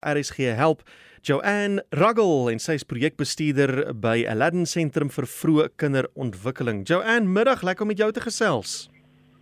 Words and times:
RSG 0.00 0.54
help 0.56 0.82
Joanne 1.22 1.82
Ruggle 1.92 2.48
en 2.52 2.60
sy 2.62 2.78
is 2.78 2.86
projekbestuurder 2.88 3.90
by 4.00 4.22
Aladdin 4.32 4.64
Sentrum 4.64 5.10
vir 5.12 5.26
vroeë 5.28 5.66
kinderontwikkeling. 5.80 6.86
Joanne, 6.88 7.28
middag, 7.28 7.60
lekker 7.66 7.84
om 7.84 7.90
met 7.92 8.00
jou 8.00 8.08
te 8.16 8.22
gesels. 8.24 8.88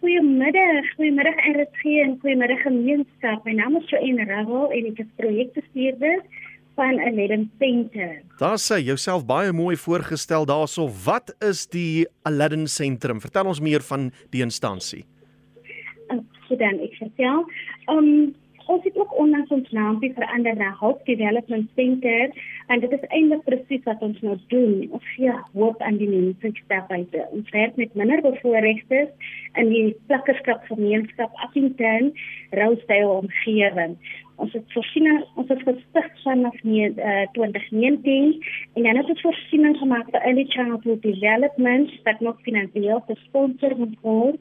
Goeiemiddag, 0.02 0.88
goeiemiddag 0.96 1.38
RSG 1.52 1.94
en 2.02 2.16
goeiemiddag 2.22 2.64
gemeenskap. 2.66 3.46
My 3.46 3.54
naam 3.60 3.78
is 3.78 3.86
Joanne 3.92 4.26
Ruggle 4.26 4.64
en 4.74 4.88
ek 4.90 5.04
is 5.04 5.12
projekbestuurder 5.22 6.18
van 6.78 6.98
Aladdin 7.06 7.46
Sentrum. 7.62 8.18
Daar 8.42 8.58
sê 8.62 8.80
jouself 8.82 9.22
baie 9.26 9.54
mooi 9.54 9.76
voorgestel 9.78 10.50
daarso. 10.50 10.88
Wat 11.06 11.30
is 11.46 11.64
die 11.70 12.06
Aladdin 12.26 12.66
Sentrum? 12.66 13.22
Vertel 13.22 13.50
ons 13.54 13.62
meer 13.62 13.86
van 13.86 14.10
die 14.34 14.42
instansie. 14.42 15.04
Ek 16.10 16.42
sê 16.50 16.58
dan 16.58 16.82
ek 16.82 16.98
vertel. 16.98 17.46
Um 17.86 18.34
ons 18.68 18.84
het 18.84 18.96
ook 19.00 19.12
onlangs 19.18 19.50
ons 19.54 19.70
naampie 19.70 20.10
verander 20.14 20.56
na 20.56 20.70
Hope 20.80 21.04
Development 21.04 21.70
Center 21.74 22.30
en 22.66 22.80
dit 22.80 22.92
is 22.92 23.06
eintlik 23.08 23.44
presies 23.46 23.84
wat 23.88 24.02
ons 24.04 24.20
nou 24.20 24.36
doen. 24.52 24.74
Ons 24.98 25.06
gee 25.14 25.32
hoop 25.54 25.80
aan 25.82 25.96
die 26.00 26.08
mense 26.08 26.50
stap 26.60 26.92
uit. 26.92 27.16
Ons 27.32 27.50
werk 27.56 27.76
met 27.80 27.94
minder 27.96 28.20
bevoorregtes 28.26 29.08
in 29.60 29.72
die 29.72 29.96
plakkerskap 30.10 30.66
gemeenskap 30.68 31.40
Appington, 31.46 32.12
Rousdale 32.60 33.14
omgewing. 33.22 33.96
Ons 34.38 34.52
het 34.54 34.76
voorsiening 34.76 35.24
ons 35.40 35.48
het 35.50 35.64
gestig 35.66 36.10
vanaf 36.26 36.60
nie, 36.62 36.90
uh, 36.92 37.24
2019 37.38 38.36
en 38.74 38.82
dan 38.82 39.00
het 39.00 39.14
ons 39.14 39.24
voorsiening 39.30 39.80
gemaak 39.80 40.12
vir 40.12 40.20
early 40.20 40.44
childhood 40.52 41.02
development 41.02 41.96
wat 42.04 42.20
nog 42.20 42.44
finansiëel 42.44 43.00
gesponsor 43.08 43.74
moet 43.80 43.96
word. 44.04 44.38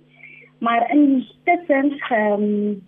Maar 0.59 0.91
intussen 0.91 1.95
ehm 2.11 2.43
um, 2.43 2.85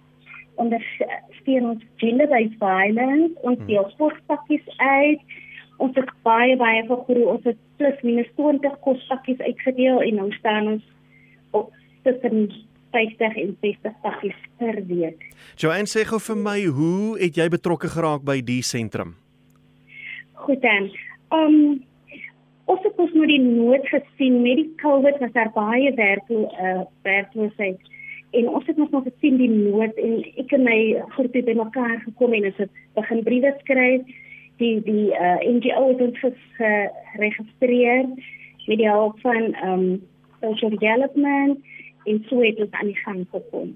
ondersteun 0.59 1.69
ons 1.73 1.83
gender-based 2.01 2.57
violence, 2.61 3.35
ons 3.41 3.57
hmm. 3.57 3.67
deel 3.69 3.87
sportpakkies 3.95 4.65
uit. 4.77 5.37
Ons 5.79 5.95
het 5.95 6.09
baie 6.27 6.57
baie 6.59 6.83
vergroei. 6.87 7.25
Ons 7.35 7.45
het 7.47 7.59
plus 7.79 8.01
minus 8.03 8.27
20 8.39 8.79
kospakkies 8.83 9.39
uitgedeel 9.39 10.01
en 10.03 10.19
nou 10.19 10.31
staan 10.35 10.73
ons 10.75 10.89
op 11.55 11.71
tussen 12.03 12.49
50 12.91 13.37
en 13.37 13.57
60 13.61 13.99
pakkies 14.03 14.39
per 14.57 14.81
week. 14.89 15.27
Joanne 15.61 15.89
sê 15.89 16.05
gou 16.09 16.19
vir 16.23 16.39
my, 16.41 16.57
hoe 16.73 17.19
het 17.21 17.37
jy 17.37 17.47
betrokke 17.53 17.91
geraak 17.91 18.25
by 18.25 18.39
die 18.45 18.61
sentrum? 18.65 19.15
Goed 20.45 20.63
dan. 20.65 20.89
Um 21.35 21.55
ons 22.69 22.83
het 22.85 22.99
ons 23.01 23.13
met 23.17 23.31
die 23.31 23.41
nood 23.41 23.85
gesien 23.89 24.43
met 24.43 24.59
die 24.59 24.67
COVID 24.81 25.17
was 25.23 25.31
daar 25.33 25.49
baie 25.55 25.89
werk 25.97 26.27
uh 26.29 26.83
werkloosheid 27.07 27.81
en 28.31 28.49
ons 28.49 28.65
het 28.65 28.77
nog 28.77 28.89
gesien 29.03 29.37
die 29.37 29.49
nood 29.49 29.95
en 29.97 30.17
ek 30.37 30.51
en 30.51 30.63
my 30.63 30.79
groep 31.15 31.33
het 31.33 31.45
bymekaar 31.45 32.01
gekom 32.05 32.33
en 32.33 32.45
ons 32.51 32.61
het 32.61 32.71
begin 32.93 33.23
briewe 33.23 33.53
skryf 33.61 34.01
die 34.59 34.75
die 34.85 35.09
uh, 35.15 35.37
NGO 35.47 35.87
het 35.87 36.01
ons 36.01 36.39
geregistreer 36.59 38.07
met 38.67 38.77
die 38.77 38.89
hulp 38.89 39.19
van 39.25 39.53
um 39.65 39.85
social 40.41 40.75
development 40.75 41.59
en 42.05 42.25
so 42.29 42.41
het 42.43 42.59
ons 42.59 42.71
aan 42.71 42.91
die 42.91 42.99
gang 43.03 43.23
gekom. 43.31 43.71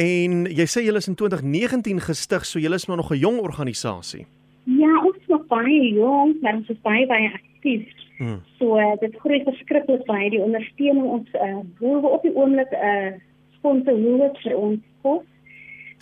En 0.00 0.44
jy 0.48 0.66
sê 0.70 0.82
julle 0.84 1.02
is 1.02 1.10
in 1.10 1.16
2019 1.18 2.00
gestig, 2.00 2.46
so 2.48 2.62
julle 2.62 2.78
is 2.80 2.86
maar 2.88 2.96
nog 2.96 3.10
'n 3.12 3.20
jong 3.20 3.38
organisasie. 3.38 4.26
Ja, 4.64 4.92
ons 5.04 5.16
is 5.16 5.26
nog 5.26 5.46
baie 5.46 5.92
jong, 5.92 6.40
maar 6.40 6.54
ons 6.54 6.68
is 6.68 6.80
baie 6.82 7.06
baie 7.06 7.32
aktief. 7.32 7.88
Hmm. 8.20 8.42
So 8.58 8.76
uh, 8.76 8.98
dit 9.00 9.14
groei 9.22 9.40
verskriklik 9.46 10.04
baie 10.04 10.28
die 10.34 10.42
ondersteuning 10.44 11.06
ons 11.08 11.36
uh 11.40 11.62
hoe 11.80 11.96
we 12.04 12.08
op 12.16 12.24
die 12.26 12.34
oomblik 12.36 12.72
uh 12.76 13.16
sponsor 13.56 13.96
hoe 13.96 14.30
vir 14.42 14.56
ons 14.58 14.82
kos. 15.00 15.24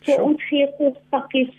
So 0.03 0.11
sure. 0.11 0.25
ons 0.27 0.47
gee 0.51 0.67
kos 0.81 0.97
pakkies 1.15 1.53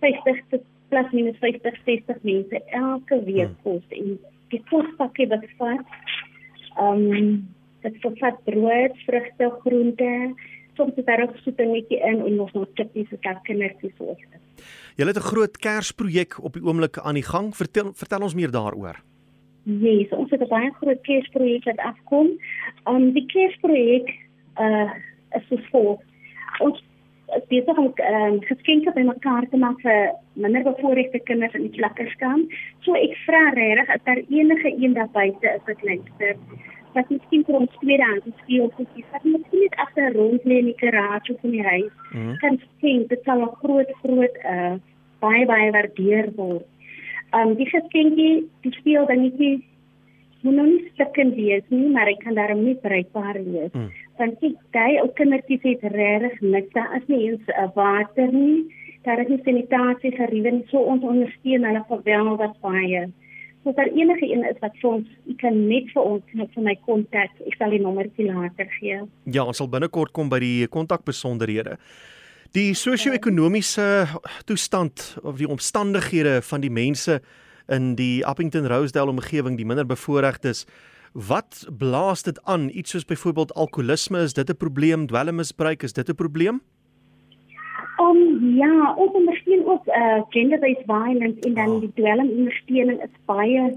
50 0.00 0.40
tot 0.54 0.64
plus 0.88 1.12
minus 1.12 1.36
50 1.44 1.76
60 1.84 2.24
mense 2.24 2.62
elke 2.80 3.18
week 3.26 3.52
hmm. 3.52 3.60
kos 3.66 3.98
en 3.98 4.16
die 4.54 4.62
kospakkie 4.72 5.28
wat 5.34 5.44
vat 5.60 5.92
um 6.80 7.04
dit 7.84 8.00
vat 8.20 8.40
brood, 8.48 8.96
vrugte, 9.04 9.52
groente 9.60 10.10
soms 10.80 10.96
is 10.96 11.04
daar 11.04 11.22
ook 11.26 11.36
so 11.44 11.52
'n 11.56 11.70
netjie 11.76 12.00
in 12.00 12.24
en 12.24 12.40
ons 12.40 12.52
nog 12.52 12.68
chippies 12.74 13.08
vir 13.08 13.40
kindertjies 13.42 13.98
ook. 13.98 14.20
Jy 14.96 15.06
het 15.06 15.16
'n 15.16 15.30
groot 15.32 15.58
kersprojek 15.58 16.42
op 16.42 16.52
die 16.52 16.62
oomblik 16.62 16.98
aan 16.98 17.14
die 17.14 17.28
gang. 17.32 17.56
Vertel 17.56 17.92
vertel 17.94 18.22
ons 18.22 18.34
meer 18.34 18.50
daaroor. 18.50 18.96
Yes, 19.64 20.08
ons 20.10 20.30
het 20.30 20.40
'n 20.40 20.48
baie 20.48 20.70
groot 20.80 21.00
kersprojek 21.02 21.64
wat 21.64 21.78
afkom. 21.78 22.28
Um 22.84 23.12
die 23.12 23.26
kersprojek 23.26 24.08
uh 24.58 24.90
is 25.36 25.46
so 25.48 25.56
vol. 25.70 26.02
Ons 26.58 26.82
besig 27.48 27.76
om 27.78 27.92
um, 28.12 28.40
geskenke 28.42 28.92
bymekaar 28.92 29.46
te 29.50 29.56
maak 29.56 29.80
vir 29.84 30.10
minder 30.32 30.64
bevoorregte 30.66 31.20
kinders 31.28 31.54
in 31.54 31.68
die 31.68 31.78
plakkerskamp. 31.78 32.50
So 32.80 32.94
ek 32.98 33.14
vra 33.26 33.42
regtig 33.54 33.88
as 33.94 34.02
daar 34.04 34.22
enige 34.28 34.74
een 34.74 34.96
daar 34.98 35.10
buite 35.14 35.46
is 35.54 35.64
wat 35.66 35.82
luister 35.82 36.36
wat 36.94 37.10
miskien 37.10 37.44
vir 37.46 37.54
ons 37.60 37.74
tweedehands 37.78 38.38
speelgoedjies 38.42 39.10
wat 39.14 39.26
miskien 39.28 39.60
net 39.62 39.76
agter 39.84 40.14
rond 40.16 40.46
lê 40.50 40.56
in 40.58 40.70
die 40.72 40.80
garage 40.80 41.34
of 41.34 41.44
in 41.46 41.54
die 41.54 41.62
huis 41.62 41.92
mm 41.92 42.20
-hmm. 42.20 42.36
kan 42.42 42.60
sien 42.80 43.06
dit 43.06 43.20
sal 43.24 43.42
'n 43.42 43.56
groot 43.62 43.92
groot 44.02 44.36
uh 44.54 44.74
baie 45.20 45.46
baie 45.46 45.70
waardeer 45.70 46.32
word. 46.34 46.66
Um 47.36 47.54
die 47.58 47.68
geskenkie, 47.70 48.48
die 48.64 48.72
speel 48.78 49.06
dingetjie 49.06 49.60
moet 50.42 50.56
nou 50.56 50.66
nie 50.66 50.90
stukkend 50.94 51.36
wees 51.36 51.64
nie, 51.68 51.86
maar 51.92 52.08
ek 52.08 52.22
kan 52.24 52.36
daarom 52.38 52.62
nie 52.64 52.76
bruikbaar 52.80 53.38
wees. 53.44 53.72
Hmm. 53.74 53.90
Want 54.20 54.44
ek 54.44 54.58
daai 54.74 55.00
ou 55.02 55.08
kindertjies 55.16 55.64
het 55.66 55.84
regtig 55.94 56.40
niks, 56.44 56.72
daar 56.76 56.96
is 56.96 57.08
nie 57.12 57.20
eens 57.28 57.52
uh, 57.54 57.68
water 57.76 58.32
nie. 58.32 58.64
Daar 59.04 59.20
is 59.22 59.30
nie 59.32 59.40
sanitasie 59.44 60.12
geriewe 60.16 60.52
nie, 60.58 60.66
so 60.72 60.82
ons 60.92 61.04
ondersteun 61.06 61.64
hulle 61.68 62.00
wel 62.04 62.32
wat 62.40 62.56
baie. 62.64 63.06
So 63.64 63.72
vir 63.76 63.90
enige 63.92 64.28
een 64.28 64.44
is 64.48 64.60
wat 64.60 64.76
ons, 64.88 65.08
ek 65.28 65.40
kan 65.42 65.56
net 65.68 65.88
vir 65.92 66.06
ons 66.14 66.36
net 66.36 66.52
vir 66.56 66.64
my 66.64 66.74
kontak, 66.86 67.32
ek 67.44 67.58
sal 67.60 67.74
die 67.74 67.80
nommer 67.80 68.08
later 68.16 68.68
gee. 68.78 69.02
Ja, 69.28 69.44
ons 69.44 69.60
sal 69.60 69.68
binnekort 69.68 70.14
kom 70.16 70.32
by 70.32 70.40
die 70.40 70.68
kontakbesonderhede. 70.72 71.76
Die 72.50 72.74
sosio-ekonomiese 72.74 74.06
toestand 74.44 75.18
of 75.22 75.36
die 75.38 75.46
omstandighede 75.46 76.40
van 76.42 76.64
die 76.64 76.70
mense 76.70 77.20
in 77.70 77.92
die 77.94 78.26
Appington 78.26 78.66
Rosedale 78.66 79.12
omgewing, 79.12 79.54
die 79.54 79.66
minderbevoorregtes, 79.66 80.64
wat 81.14 81.62
blaas 81.78 82.26
dit 82.26 82.40
aan? 82.50 82.66
Iets 82.74 82.90
soos 82.90 83.06
byvoorbeeld 83.06 83.54
alkoholisme, 83.54 84.18
is 84.26 84.34
dit 84.34 84.50
'n 84.50 84.56
probleem? 84.56 85.06
Dwelmmisbruik, 85.06 85.82
is 85.82 85.92
dit 85.92 86.08
'n 86.08 86.14
probleem? 86.14 86.60
Um 88.02 88.18
ja, 88.58 88.94
ons 88.96 89.12
ondersteun 89.12 89.66
ook 89.66 89.86
uh 89.86 90.22
gender-based 90.28 90.86
violence 90.86 91.40
en 91.40 91.54
dan 91.54 91.70
oh. 91.70 91.80
die 91.80 91.92
dwelmondersteuning 91.94 93.02
is 93.02 93.14
baie 93.26 93.74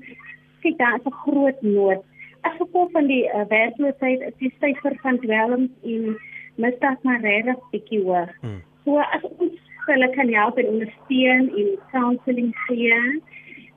kyk 0.63 0.77
daar 0.77 0.95
is 0.95 1.05
'n 1.05 1.19
groot 1.23 1.61
nood. 1.61 2.01
As 2.41 2.55
gevolg 2.57 2.91
van 2.91 3.07
die 3.07 3.23
uh, 3.23 3.45
werkloosheid 3.47 4.21
is 4.21 4.37
die 4.37 4.53
syfer 4.59 4.95
van 5.01 5.19
dwelms 5.19 5.71
en 5.83 6.17
misdaad 6.55 7.03
maar 7.03 7.21
regtig 7.21 7.59
bietjie 7.71 8.01
hoog. 8.03 8.31
Hmm. 8.41 8.61
So 8.83 8.97
as 8.99 9.23
ons 9.37 9.59
hulle 9.87 10.09
kan 10.15 10.33
help 10.33 10.57
en 10.57 10.67
ondersteun 10.67 11.49
en 11.59 11.71
counselling 11.91 12.51
gee, 12.67 13.21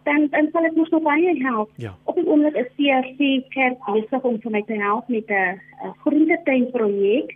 dan 0.06 0.28
dan 0.30 0.48
sal 0.52 0.62
dit 0.68 0.78
ons 0.82 0.92
nog 0.94 1.02
baie 1.02 1.34
help. 1.42 1.70
Ja. 1.82 1.94
Op 2.04 2.14
die 2.14 2.26
oomblik 2.26 2.54
is 2.54 2.70
CRC 2.76 3.30
kerk 3.54 3.78
besig 3.86 4.22
om 4.22 4.40
vir 4.42 4.54
my 4.54 4.62
te 4.66 4.78
help 4.82 5.08
met 5.08 5.30
'n 5.30 5.60
groentetuin 6.04 6.70
projek. 6.70 7.34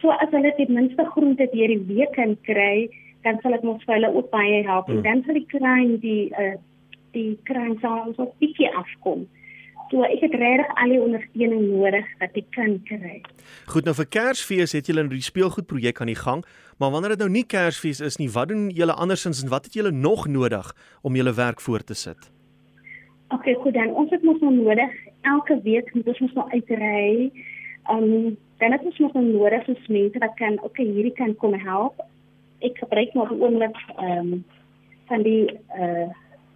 So 0.00 0.10
as 0.10 0.30
hulle 0.30 0.54
ten 0.56 0.74
minste 0.74 1.04
groente 1.04 1.48
deur 1.52 1.68
die 1.68 1.84
week 1.86 2.12
kan 2.12 2.36
kry, 2.42 2.90
dan 3.22 3.38
sal 3.40 3.52
dit 3.52 3.64
ons 3.64 3.84
vir 3.84 3.94
hulle 3.94 4.14
ook 4.14 4.30
baie 4.30 4.62
help. 4.66 4.86
Hmm. 4.86 4.96
En 4.96 5.02
dan 5.02 5.22
sal 5.26 5.34
die 5.34 5.46
kraai 5.46 5.98
die 6.00 6.24
uh, 6.38 6.56
die 7.12 7.38
kraai 7.42 7.76
sal 7.80 8.06
ons 8.06 8.18
ook 8.18 8.38
bietjie 8.38 8.70
afkom. 8.76 9.28
So 9.92 10.00
ek 10.06 10.22
het 10.24 10.32
regtig 10.40 10.70
al 10.80 10.92
die 10.94 11.00
ondersteuning 11.04 11.66
nodig 11.68 12.06
wat 12.16 12.36
ek 12.40 12.46
kan 12.56 12.78
kry. 12.88 13.18
Goed, 13.68 13.84
nou 13.84 13.92
vir 13.98 14.06
Kersfees 14.08 14.72
het 14.72 14.86
julle 14.88 15.04
die 15.10 15.20
speelgoedprojek 15.20 16.00
aan 16.00 16.08
die 16.08 16.16
gang, 16.16 16.40
maar 16.80 16.94
wanneer 16.94 17.12
dit 17.12 17.20
nou 17.20 17.28
nie 17.34 17.44
Kersfees 17.44 18.00
is 18.00 18.16
nie, 18.16 18.30
wat 18.32 18.48
doen 18.48 18.70
julle 18.72 18.96
andersins 18.96 19.42
en 19.44 19.52
wat 19.52 19.68
het 19.68 19.76
julle 19.76 19.92
nog 19.92 20.24
nodig 20.32 20.70
om 21.04 21.18
julle 21.18 21.34
werk 21.36 21.60
voort 21.60 21.90
te 21.92 21.98
sit? 21.98 22.30
OK, 23.36 23.50
goed 23.60 23.76
dan. 23.76 23.92
Ons 23.92 24.14
het 24.16 24.24
mos 24.24 24.40
nou 24.40 24.54
nodig 24.54 24.96
elke 25.28 25.58
week 25.66 25.92
moet 25.92 26.08
ons 26.14 26.24
mos 26.24 26.32
nou 26.40 26.48
uitry. 26.56 27.28
Um 27.92 28.40
dan 28.62 28.72
het 28.72 28.88
ons 28.88 28.98
mos 29.04 29.12
nou 29.12 29.26
nodig 29.26 29.68
vir 29.68 29.78
mense 29.92 30.24
wat 30.24 30.34
kan 30.40 30.56
OK, 30.64 30.80
hierdie 30.80 31.12
kan 31.20 31.36
kom 31.36 31.52
help. 31.66 32.00
Ek 32.64 32.80
gebruik 32.80 33.12
nou 33.12 33.28
die 33.28 33.40
oomblik 33.44 33.76
um 34.00 34.40
van 35.12 35.28
die 35.28 35.52
uh 35.76 36.08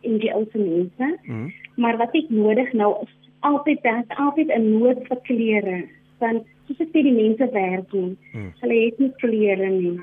in 0.06 0.20
die 0.22 0.32
outenese. 0.32 1.12
Mm. 1.26 1.52
Maar 1.76 1.96
wat 1.98 2.12
ek 2.14 2.28
nodig 2.30 2.72
nou 2.72 2.92
is 3.02 3.14
altyd 3.50 3.82
dat 3.82 4.18
altyd 4.24 4.50
'n 4.56 4.78
nood 4.78 5.00
vir 5.08 5.20
klere 5.28 5.78
want 6.18 6.46
soos 6.66 6.80
ek 6.84 6.92
sê 6.92 7.02
die 7.06 7.16
mense 7.16 7.46
werk 7.52 7.92
nie. 7.92 8.16
Hmm. 8.32 8.52
Hulle 8.60 8.78
het 8.84 9.00
nie 9.02 9.12
klere 9.22 9.70
nie. 9.70 9.96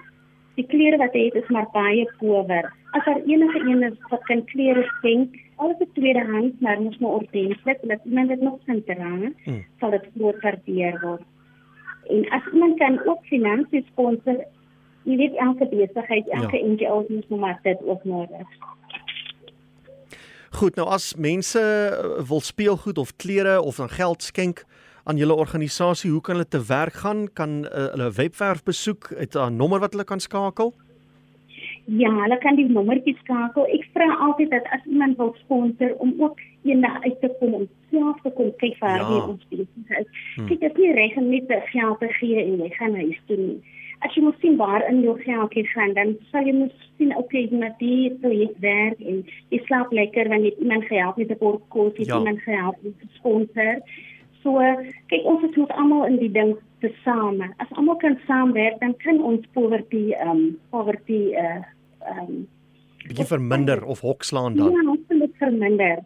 Die 0.58 0.66
klere 0.70 1.00
wat 1.02 1.16
hulle 1.18 1.32
het 1.32 1.44
is 1.44 1.54
maar 1.56 1.70
baie 1.74 2.06
power. 2.20 2.70
As 2.94 3.06
daar 3.06 3.22
enige 3.26 3.60
een 3.60 3.84
is 3.90 3.98
wat 4.12 4.26
kan 4.30 4.44
klere 4.52 4.84
skenk, 4.98 5.36
alles 5.56 5.80
is 5.86 5.94
tweedehands, 5.98 6.60
maar 6.60 6.82
mos 6.82 6.98
maar 7.02 7.18
ordentlik, 7.20 7.80
dat 7.82 8.06
iemand 8.06 8.30
dit 8.30 8.42
nog 8.42 8.60
kan 8.66 8.84
dra, 8.90 9.14
hmm. 9.46 9.64
sal 9.80 9.96
dit 9.96 10.10
groot 10.16 10.42
waardeer 10.42 11.00
word. 11.02 11.26
En 12.14 12.30
as 12.38 12.52
iemand 12.54 12.78
kan 12.78 13.00
ook 13.08 13.26
finansies 13.32 13.86
sponsor, 13.92 14.44
jy 15.04 15.18
weet 15.18 15.36
elke 15.42 15.68
besigheid, 15.72 16.30
elke 16.30 16.58
ja. 16.58 16.68
NGO 16.68 17.06
nou 17.08 17.40
maar 17.40 17.60
dit 17.64 17.84
ook 17.84 18.04
nodig. 18.04 18.48
Goed, 20.54 20.76
nou 20.78 20.86
as 20.94 21.16
mense 21.18 21.60
uh, 21.60 22.22
wil 22.30 22.42
speelgoed 22.42 22.98
of 22.98 23.16
klere 23.16 23.62
of 23.62 23.76
dan 23.82 23.90
geld 23.90 24.22
skenk 24.22 24.66
aan 25.04 25.18
julle 25.18 25.34
organisasie, 25.34 26.12
hoe 26.12 26.22
kan 26.22 26.36
hulle 26.36 26.48
te 26.48 26.62
werk 26.68 26.94
gaan? 26.94 27.26
Kan 27.34 27.66
uh, 27.66 27.90
hulle 27.96 28.12
webwerf 28.12 28.64
besoek? 28.64 29.10
Het 29.18 29.36
'n 29.36 29.56
nommer 29.56 29.80
wat 29.80 29.92
hulle 29.92 30.04
kan 30.04 30.20
skakel? 30.20 30.74
Ja, 31.86 32.12
hulle 32.22 32.38
kan 32.38 32.56
die 32.56 32.70
nommertjie 32.70 33.18
skakel. 33.24 33.66
Ek 33.76 33.84
vra 33.92 34.08
altyd 34.28 34.50
dat 34.56 34.68
as 34.72 34.86
iemand 34.86 35.18
wil 35.18 35.36
sponsor 35.42 35.96
om 35.98 36.14
ook 36.18 36.40
eendag 36.64 37.02
uit 37.04 37.20
te 37.20 37.36
kom 37.40 37.54
om 37.54 37.68
self 37.92 38.22
te 38.24 38.32
kom 38.38 38.54
kyk 38.62 38.78
vir 38.80 39.02
ja. 39.02 39.28
ons 39.28 39.48
besigheid. 39.50 40.08
Hmm. 40.36 40.48
Kyk, 40.48 40.60
dit 40.60 40.70
is 40.72 40.78
nie 40.78 40.94
reg 40.94 41.18
om 41.20 41.30
net 41.30 41.52
geld 41.74 42.00
te 42.00 42.08
gee 42.20 42.44
en 42.46 42.62
jy 42.64 42.70
gaan 42.78 42.96
huis 42.96 43.20
toe 43.28 43.38
nie. 43.38 43.60
As 44.00 44.16
jy 44.16 44.24
moet 44.24 44.40
sien 44.40 44.58
waar 44.58 44.84
in 44.90 45.02
jou 45.02 45.16
geld 45.22 45.54
gaan, 45.74 45.94
dan 45.94 46.16
sal 46.32 46.48
jy 46.48 46.54
moet 46.54 46.74
sien 46.98 47.16
okay, 47.18 47.48
maar 47.52 47.76
die 47.80 48.12
projek 48.22 48.58
werk 48.60 49.00
en 49.00 49.24
jy 49.50 49.62
slaap 49.66 49.92
lekker 49.92 50.30
wanneer 50.30 50.58
iemand 50.60 50.86
gehelp 50.86 51.18
met 51.18 51.32
'n 51.32 51.38
bord 51.40 51.62
kos, 51.70 51.94
ja. 51.98 52.18
iemand 52.18 52.42
gehelp 52.42 52.76
met 52.82 52.94
'n 52.94 53.10
sponsor. 53.14 53.82
So, 54.44 54.60
kyk 55.08 55.24
ons 55.24 55.44
is 55.44 55.56
moet 55.56 55.72
almal 55.72 56.06
in 56.06 56.18
die 56.18 56.32
ding 56.32 56.58
te 56.80 56.92
same. 57.04 57.54
As 57.58 57.72
almal 57.72 57.96
kan 57.96 58.20
saamwerk, 58.28 58.80
dan 58.80 58.98
kan 58.98 59.24
ons 59.24 59.46
poverty 59.54 60.12
ehm 60.12 60.30
um, 60.30 60.60
poverty 60.70 61.22
uh 61.36 61.62
ehm 62.04 62.20
um, 62.20 62.48
bietjie 63.08 63.28
verminder 63.28 63.86
of 63.86 64.00
hokslaan 64.00 64.56
dan. 64.56 64.72
Ja, 64.72 64.90
ons 64.90 65.00
moet 65.10 65.36
verminder. 65.40 66.04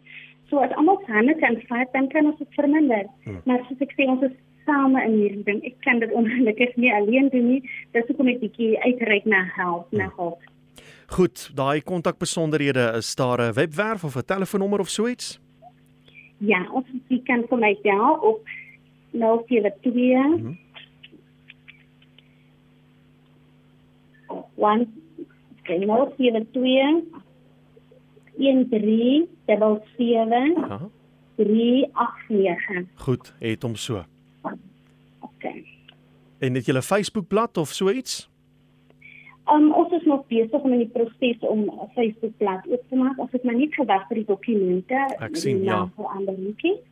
So 0.48 0.62
as 0.64 0.72
almal 0.80 1.00
same 1.06 1.34
kan 1.42 1.58
vat, 1.68 1.92
dan 1.92 2.08
kan 2.08 2.26
ons 2.26 2.38
dit 2.38 2.54
verminder. 2.56 3.04
Hmm. 3.24 3.40
Maar 3.44 3.64
soos 3.68 3.82
ek 3.84 3.92
sê, 3.96 4.06
ons 4.08 4.24
is 4.26 4.36
same 4.68 5.00
in 5.06 5.16
hierdie 5.22 5.46
ding. 5.48 5.64
Ek 5.64 5.80
kan 5.86 6.04
dit 6.04 6.12
ongelukkig 6.12 6.76
nie 6.76 6.92
alleen 6.94 7.32
doen 7.32 7.48
nie. 7.54 7.62
Dis 7.96 8.06
hoekom 8.10 8.28
ek 8.34 8.42
bietjie 8.44 8.76
uitreik 8.84 9.24
na 9.24 9.42
help, 9.56 9.88
na 9.90 10.10
hmm. 10.10 10.16
hulp. 10.20 10.44
Goed, 11.16 11.48
daai 11.56 11.80
kontakbesonderhede 11.80 12.90
is 13.00 13.14
daar 13.16 13.40
'n 13.40 13.56
webwerf 13.56 14.04
of 14.04 14.16
'n 14.16 14.30
telefoonnommer 14.34 14.80
of 14.80 14.88
so 14.88 15.08
iets? 15.08 15.40
Ja, 16.38 16.68
ons 16.72 16.86
kan 17.24 17.42
vir 17.48 17.58
my 17.58 17.74
bel 17.82 18.14
op 18.30 18.40
072 19.12 19.94
mm 19.94 20.44
-hmm. 20.44 20.56
1 24.58 24.88
072 25.66 27.04
1377 28.36 30.90
389. 31.36 32.86
Goed, 32.94 33.34
het 33.38 33.62
hom 33.62 33.74
so. 33.74 34.04
En 36.38 36.54
het 36.54 36.66
jy 36.66 36.74
'n 36.76 36.82
Facebookblad 36.82 37.56
of 37.56 37.72
so 37.72 37.90
iets? 37.90 38.28
Um, 39.48 39.70
ons 39.72 39.92
is 39.96 40.04
nog 40.04 40.26
besig 40.28 40.60
om 40.60 40.72
in 40.72 40.82
die 40.82 40.90
proses 40.92 41.40
om 41.40 41.60
'n 41.64 41.88
Facebook 41.94 42.36
bladsy 42.36 42.68
oop 42.70 42.82
te 42.88 42.96
maak. 42.96 43.18
Ons 43.18 43.32
het 43.32 43.44
maar 43.44 43.54
net 43.54 43.74
gewag 43.74 44.06
vir 44.08 44.14
die 44.14 44.24
dokumente. 44.24 44.98
Ek 45.18 45.36
sien 45.36 45.62
ja. 45.64 45.88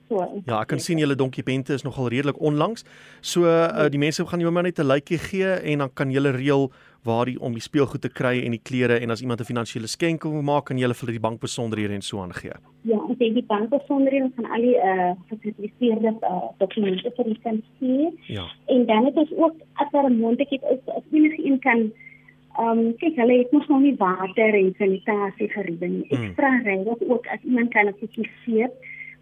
So, 0.08 0.40
ja, 0.46 0.60
ek 0.60 0.66
kan 0.66 0.78
sien 0.78 0.98
julle 0.98 1.14
dokumente 1.14 1.74
is 1.74 1.82
nogal 1.82 2.08
redelik 2.08 2.40
onlangs. 2.40 2.84
So 3.20 3.44
uh, 3.44 3.88
die 3.90 3.98
mense 3.98 4.26
gaan 4.26 4.40
jou 4.40 4.50
maar 4.50 4.62
net 4.62 4.78
'n 4.78 4.86
likeie 4.86 5.18
gee 5.18 5.50
en 5.72 5.78
dan 5.78 5.90
kan 5.92 6.10
julle 6.10 6.30
reël 6.30 6.72
waar 7.02 7.24
die 7.24 7.40
om 7.40 7.52
die 7.52 7.62
speelgoed 7.62 8.00
te 8.00 8.08
kry 8.08 8.40
en 8.44 8.50
die 8.50 8.62
klere 8.62 8.98
en 9.02 9.10
as 9.10 9.20
iemand 9.20 9.40
'n 9.40 9.44
finansiële 9.52 9.86
skenking 9.86 10.32
wil 10.32 10.42
maak 10.42 10.64
kan 10.64 10.78
julle 10.78 10.94
vir 10.94 11.10
die 11.10 11.20
bank 11.20 11.40
besonderhede 11.40 11.94
en 11.94 12.02
so 12.02 12.20
aangee. 12.20 12.56
Ja, 12.82 12.98
ons 12.98 13.18
het 13.18 13.34
die 13.34 13.44
bank 13.46 13.68
besonderhede 13.70 14.30
van 14.36 14.50
al 14.50 14.62
die 14.62 14.76
uh 14.76 15.12
gesertifiseerde 15.28 16.14
uh, 16.22 16.48
dokumente 16.58 17.12
vir 17.16 17.24
die 17.24 17.38
kan 17.42 17.62
stuur. 17.76 18.10
Ja. 18.26 18.46
En 18.66 18.86
dan 18.86 19.04
het 19.04 19.16
ons 19.16 19.32
ook 19.36 19.54
as 19.74 19.90
daar 19.92 20.10
'n 20.10 20.18
moontlikheid 20.18 20.62
is 20.62 20.94
as 20.94 21.02
enige 21.12 21.46
een 21.46 21.58
kan 21.58 21.92
Ehm 22.56 22.78
um, 22.78 22.92
kyk 23.00 23.18
hulle 23.20 23.38
het 23.42 23.50
mos 23.52 23.66
nog 23.68 23.82
nie 23.84 23.96
water 24.00 24.54
en 24.56 24.74
sanitasie 24.78 25.48
geriewe 25.52 25.88
nie. 25.92 26.04
Ek 26.08 26.18
mm. 26.18 26.34
vra 26.38 26.52
regtig 26.64 27.08
ook 27.08 27.26
as 27.34 27.42
iemand 27.44 27.72
kan 27.74 27.90
assosieer 27.92 28.70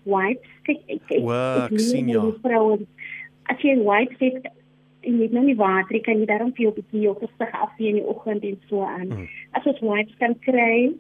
wipes. 0.04 0.52
Kyk 0.68 0.82
ek 0.86 1.14
ek, 1.16 1.24
ek, 1.24 1.72
ek 1.72 1.80
sien 1.82 2.12
ja. 2.12 2.22
Vroue, 2.44 2.84
as 3.50 3.64
jy 3.64 3.74
wipes 3.80 4.20
het 4.22 4.46
en 5.04 5.18
jy 5.18 5.26
het 5.26 5.34
nou 5.36 5.42
nie 5.44 5.56
water, 5.58 5.98
kan 6.06 6.20
jy 6.22 6.28
daarom 6.30 6.52
jou 6.56 6.70
bietjie 6.76 7.02
jou 7.08 7.16
gesig 7.18 7.56
afvee 7.66 7.90
in 7.92 7.98
die 8.00 8.06
oggend 8.08 8.46
en 8.46 8.60
so 8.70 8.86
aan. 8.86 9.10
Mm. 9.10 9.26
As 9.58 9.66
ons 9.68 9.82
wipes 9.82 10.14
kan 10.22 10.36
kry 10.46 10.92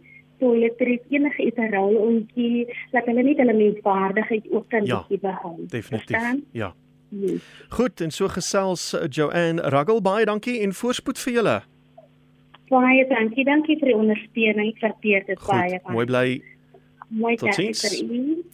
toiletries 0.42 1.04
enige 1.14 1.46
iets 1.46 1.68
rol 1.72 1.94
ontjie 2.02 2.64
dat 2.92 3.06
hulle 3.08 3.22
nie 3.22 3.36
hulle 3.38 3.54
menswaardigheid 3.56 4.48
ook 4.50 4.66
kan 4.74 4.88
ja, 4.90 5.04
behou. 5.08 5.54
Definitief. 5.70 6.16
Verstaan? 6.16 6.42
Ja. 6.52 6.74
Yes. 7.14 7.46
Goed, 7.70 8.00
en 8.00 8.10
so 8.10 8.28
gesels 8.28 8.90
uh, 8.94 9.06
Joanne 9.08 9.62
Ruggle 9.70 10.02
baie 10.02 10.26
dankie 10.26 10.58
en 10.66 10.74
voorspoed 10.74 11.20
vir 11.22 11.38
julle. 11.38 11.56
Baie 12.70 13.04
dankie. 13.10 13.44
Dankie 13.44 13.78
vir 13.80 13.92
die 13.92 13.96
ondersteuning. 13.96 14.72
Ek 14.74 14.82
waardeer 14.82 15.24
dit 15.28 15.46
baie. 15.46 15.80
Mooi 15.92 16.06
bly. 16.08 16.28
Mooi 17.14 17.36
tot 17.38 17.54
sins. 17.54 17.82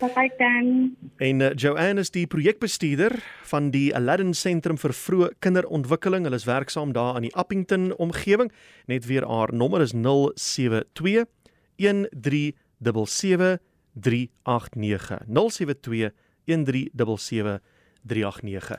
Bye 0.01 0.31
dan. 0.39 0.97
En 1.23 1.41
uh, 1.41 1.51
Joanne 1.55 2.01
is 2.03 2.11
die 2.13 2.27
projekbestuurder 2.27 3.15
van 3.53 3.71
die 3.73 3.95
Aladdin 3.97 4.35
Sentrum 4.35 4.79
vir 4.81 4.93
vroeë 4.97 5.31
kinderontwikkeling. 5.45 6.27
Hulle 6.29 6.41
is 6.41 6.49
werksaam 6.49 6.93
daar 6.97 7.15
aan 7.17 7.27
die 7.29 7.35
Appington 7.39 7.95
omgewing. 7.97 8.51
Net 8.91 9.07
weer 9.07 9.27
haar 9.29 9.55
nommer 9.55 9.81
is 9.87 9.95
072 9.95 11.25
1377 11.81 13.59
389 13.95 15.19
072 15.27 16.13
1377 16.45 17.61
389 18.03 18.79